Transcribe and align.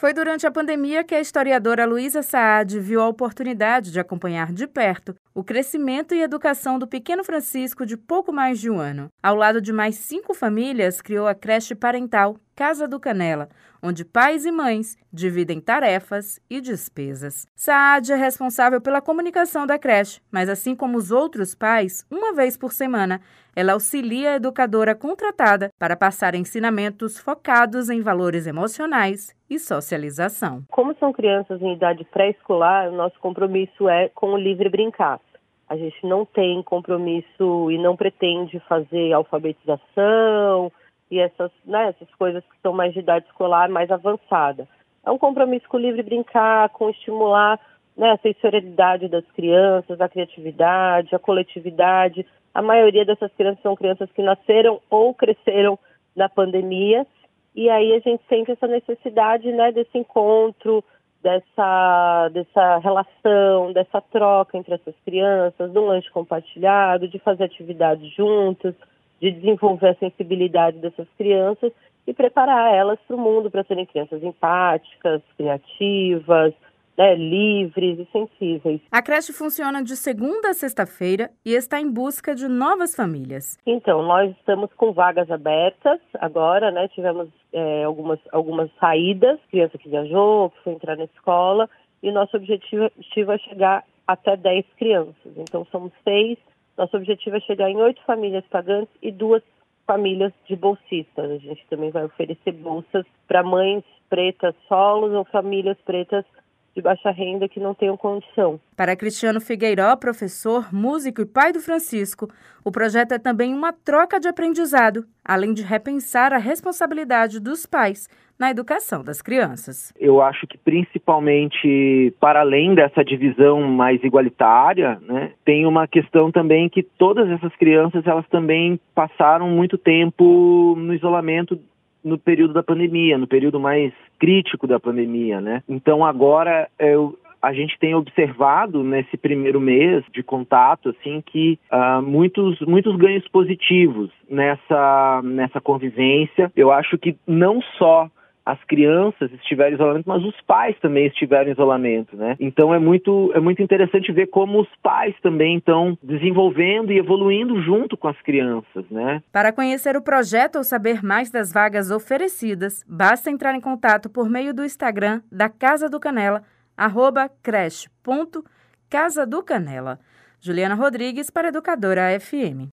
Foi 0.00 0.14
durante 0.14 0.46
a 0.46 0.50
pandemia 0.50 1.04
que 1.04 1.14
a 1.14 1.20
historiadora 1.20 1.84
Luísa 1.84 2.22
Saad 2.22 2.80
viu 2.80 3.02
a 3.02 3.06
oportunidade 3.06 3.92
de 3.92 4.00
acompanhar 4.00 4.50
de 4.50 4.66
perto 4.66 5.14
o 5.34 5.44
crescimento 5.44 6.14
e 6.14 6.22
educação 6.22 6.78
do 6.78 6.86
pequeno 6.86 7.22
Francisco 7.22 7.84
de 7.84 7.98
pouco 7.98 8.32
mais 8.32 8.58
de 8.58 8.70
um 8.70 8.78
ano. 8.78 9.08
Ao 9.22 9.36
lado 9.36 9.60
de 9.60 9.74
mais 9.74 9.96
cinco 9.96 10.32
famílias, 10.32 11.02
criou 11.02 11.28
a 11.28 11.34
creche 11.34 11.74
parental 11.74 12.38
Casa 12.60 12.86
do 12.86 13.00
Canela, 13.00 13.48
onde 13.82 14.04
pais 14.04 14.44
e 14.44 14.52
mães 14.52 14.94
dividem 15.10 15.62
tarefas 15.62 16.38
e 16.50 16.60
despesas. 16.60 17.46
Saad 17.56 18.12
é 18.12 18.16
responsável 18.16 18.82
pela 18.82 19.00
comunicação 19.00 19.66
da 19.66 19.78
creche, 19.78 20.20
mas 20.30 20.46
assim 20.46 20.76
como 20.76 20.98
os 20.98 21.10
outros 21.10 21.54
pais, 21.54 22.06
uma 22.10 22.34
vez 22.34 22.58
por 22.58 22.70
semana, 22.70 23.22
ela 23.56 23.72
auxilia 23.72 24.32
a 24.32 24.36
educadora 24.36 24.94
contratada 24.94 25.70
para 25.78 25.96
passar 25.96 26.34
ensinamentos 26.34 27.18
focados 27.18 27.88
em 27.88 28.02
valores 28.02 28.46
emocionais 28.46 29.34
e 29.48 29.58
socialização. 29.58 30.62
Como 30.70 30.94
são 31.00 31.14
crianças 31.14 31.62
em 31.62 31.72
idade 31.72 32.04
pré-escolar, 32.12 32.92
nosso 32.92 33.18
compromisso 33.20 33.88
é 33.88 34.10
com 34.10 34.34
o 34.34 34.36
livre 34.36 34.68
brincar. 34.68 35.18
A 35.66 35.76
gente 35.78 36.06
não 36.06 36.26
tem 36.26 36.62
compromisso 36.62 37.70
e 37.70 37.78
não 37.78 37.96
pretende 37.96 38.60
fazer 38.68 39.14
alfabetização 39.14 40.70
e 41.10 41.18
essas, 41.18 41.50
né, 41.64 41.88
essas 41.88 42.14
coisas 42.14 42.44
que 42.44 42.60
são 42.62 42.72
mais 42.72 42.92
de 42.92 43.00
idade 43.00 43.26
escolar, 43.26 43.68
mais 43.68 43.90
avançada. 43.90 44.68
É 45.04 45.10
um 45.10 45.18
compromisso 45.18 45.68
com 45.68 45.76
o 45.76 45.80
livre 45.80 46.02
brincar, 46.02 46.68
com 46.70 46.90
estimular 46.90 47.58
né, 47.96 48.12
a 48.12 48.18
sensorialidade 48.18 49.08
das 49.08 49.24
crianças, 49.32 50.00
a 50.00 50.08
criatividade, 50.08 51.14
a 51.14 51.18
coletividade. 51.18 52.24
A 52.54 52.62
maioria 52.62 53.04
dessas 53.04 53.32
crianças 53.32 53.62
são 53.62 53.74
crianças 53.74 54.10
que 54.12 54.22
nasceram 54.22 54.80
ou 54.88 55.14
cresceram 55.14 55.78
na 56.14 56.28
pandemia, 56.28 57.06
e 57.54 57.68
aí 57.68 57.92
a 57.92 57.98
gente 57.98 58.22
sente 58.28 58.50
essa 58.50 58.66
necessidade 58.66 59.50
né, 59.50 59.72
desse 59.72 59.96
encontro, 59.98 60.84
dessa, 61.22 62.28
dessa 62.32 62.78
relação, 62.78 63.72
dessa 63.72 64.00
troca 64.00 64.56
entre 64.56 64.74
essas 64.74 64.94
crianças, 65.04 65.70
do 65.72 65.84
lanche 65.84 66.10
compartilhado, 66.10 67.08
de 67.08 67.18
fazer 67.18 67.44
atividades 67.44 68.08
juntas, 68.14 68.74
de 69.20 69.30
desenvolver 69.30 69.88
a 69.88 69.94
sensibilidade 69.96 70.78
dessas 70.78 71.06
crianças 71.16 71.72
e 72.06 72.14
preparar 72.14 72.74
elas 72.74 72.98
para 73.06 73.16
o 73.16 73.20
mundo 73.20 73.50
para 73.50 73.64
serem 73.64 73.86
crianças 73.86 74.22
empáticas, 74.22 75.22
criativas, 75.36 76.54
né, 77.00 77.14
livres 77.14 77.98
e 77.98 78.08
sensíveis. 78.12 78.80
A 78.90 79.00
creche 79.00 79.32
funciona 79.32 79.82
de 79.82 79.96
segunda 79.96 80.50
a 80.50 80.54
sexta-feira 80.54 81.30
e 81.44 81.54
está 81.54 81.80
em 81.80 81.90
busca 81.90 82.34
de 82.34 82.46
novas 82.46 82.94
famílias. 82.94 83.58
Então, 83.66 84.02
nós 84.02 84.30
estamos 84.32 84.70
com 84.74 84.92
vagas 84.92 85.30
abertas 85.30 85.98
agora, 86.14 86.70
né? 86.70 86.88
Tivemos 86.88 87.28
é, 87.52 87.84
algumas, 87.84 88.18
algumas 88.32 88.70
saídas, 88.78 89.38
criança 89.50 89.78
que 89.78 89.88
viajou, 89.88 90.50
que 90.50 90.62
foi 90.62 90.74
entrar 90.74 90.96
na 90.96 91.04
escola, 91.04 91.70
e 92.02 92.10
nosso 92.12 92.36
objetivo, 92.36 92.90
é 93.32 93.38
chegar 93.38 93.84
até 94.06 94.36
10 94.36 94.66
crianças. 94.76 95.32
Então, 95.36 95.66
somos 95.70 95.92
seis. 96.04 96.36
Nosso 96.80 96.96
objetivo 96.96 97.36
é 97.36 97.40
chegar 97.40 97.68
em 97.68 97.76
oito 97.76 98.00
famílias 98.06 98.42
pagantes 98.46 98.94
e 99.02 99.12
duas 99.12 99.42
famílias 99.86 100.32
de 100.46 100.56
bolsistas. 100.56 101.30
A 101.30 101.36
gente 101.36 101.62
também 101.68 101.90
vai 101.90 102.06
oferecer 102.06 102.52
bolsas 102.52 103.04
para 103.28 103.42
mães 103.42 103.84
pretas 104.08 104.54
solos 104.66 105.12
ou 105.12 105.26
famílias 105.26 105.76
pretas 105.84 106.24
de 106.74 106.82
baixa 106.82 107.10
renda 107.10 107.48
que 107.48 107.60
não 107.60 107.74
tenham 107.74 107.96
condição. 107.96 108.60
Para 108.76 108.96
Cristiano 108.96 109.40
Figueiró, 109.40 109.94
professor, 109.96 110.72
músico 110.72 111.22
e 111.22 111.26
pai 111.26 111.52
do 111.52 111.60
Francisco, 111.60 112.28
o 112.64 112.70
projeto 112.70 113.12
é 113.12 113.18
também 113.18 113.54
uma 113.54 113.72
troca 113.72 114.20
de 114.20 114.28
aprendizado, 114.28 115.04
além 115.24 115.52
de 115.52 115.62
repensar 115.62 116.32
a 116.32 116.38
responsabilidade 116.38 117.40
dos 117.40 117.66
pais 117.66 118.08
na 118.40 118.50
educação 118.50 119.04
das 119.04 119.20
crianças. 119.20 119.92
Eu 120.00 120.22
acho 120.22 120.46
que 120.46 120.56
principalmente 120.56 122.14
para 122.18 122.40
além 122.40 122.74
dessa 122.74 123.04
divisão 123.04 123.60
mais 123.60 124.02
igualitária, 124.02 124.98
né, 125.02 125.32
tem 125.44 125.66
uma 125.66 125.86
questão 125.86 126.32
também 126.32 126.66
que 126.70 126.82
todas 126.82 127.28
essas 127.28 127.54
crianças 127.56 128.06
elas 128.06 128.26
também 128.28 128.80
passaram 128.94 129.46
muito 129.50 129.76
tempo 129.76 130.74
no 130.78 130.94
isolamento 130.94 131.60
no 132.04 132.18
período 132.18 132.54
da 132.54 132.62
pandemia, 132.62 133.18
no 133.18 133.26
período 133.26 133.60
mais 133.60 133.92
crítico 134.18 134.66
da 134.66 134.78
pandemia, 134.78 135.40
né? 135.40 135.62
Então 135.68 136.04
agora 136.04 136.68
eu, 136.78 137.18
a 137.40 137.52
gente 137.52 137.78
tem 137.78 137.94
observado 137.94 138.82
nesse 138.82 139.16
primeiro 139.16 139.60
mês 139.60 140.04
de 140.12 140.22
contato 140.22 140.90
assim 140.90 141.22
que 141.24 141.58
uh, 141.72 142.02
muitos 142.02 142.60
muitos 142.60 142.96
ganhos 142.96 143.26
positivos 143.28 144.10
nessa 144.28 145.20
nessa 145.24 145.60
convivência. 145.60 146.52
Eu 146.54 146.70
acho 146.70 146.98
que 146.98 147.16
não 147.26 147.62
só 147.78 148.10
as 148.44 148.62
crianças 148.64 149.30
estiveram 149.32 149.72
em 149.72 149.74
isolamento, 149.74 150.08
mas 150.08 150.24
os 150.24 150.40
pais 150.42 150.76
também 150.80 151.06
estiveram 151.06 151.48
em 151.48 151.52
isolamento, 151.52 152.16
né? 152.16 152.36
Então 152.40 152.74
é 152.74 152.78
muito, 152.78 153.30
é 153.34 153.40
muito 153.40 153.62
interessante 153.62 154.10
ver 154.12 154.26
como 154.26 154.60
os 154.60 154.68
pais 154.82 155.14
também 155.22 155.58
estão 155.58 155.96
desenvolvendo 156.02 156.92
e 156.92 156.98
evoluindo 156.98 157.60
junto 157.62 157.96
com 157.96 158.08
as 158.08 158.20
crianças, 158.22 158.84
né? 158.90 159.22
Para 159.32 159.52
conhecer 159.52 159.96
o 159.96 160.02
projeto 160.02 160.56
ou 160.56 160.64
saber 160.64 161.02
mais 161.02 161.30
das 161.30 161.52
vagas 161.52 161.90
oferecidas, 161.90 162.84
basta 162.88 163.30
entrar 163.30 163.54
em 163.54 163.60
contato 163.60 164.10
por 164.10 164.28
meio 164.28 164.52
do 164.52 164.64
Instagram 164.64 165.20
da 165.30 165.48
Casa 165.48 165.88
do 165.88 166.00
Canela, 166.00 166.42
arroba 166.76 167.30
creche.casa 167.42 169.26
do 169.26 169.42
Canela. 169.42 169.98
Juliana 170.40 170.74
Rodrigues 170.74 171.28
para 171.30 171.48
Educadora 171.48 172.18
FM. 172.18 172.68